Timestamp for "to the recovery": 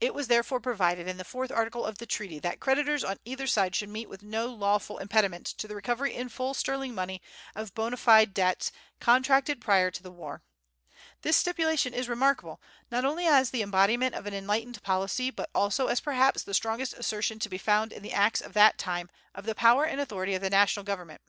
5.58-6.16